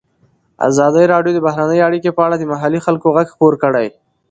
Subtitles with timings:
[0.67, 3.87] ازادي راډیو د بهرنۍ اړیکې په اړه د محلي خلکو غږ خپور کړی.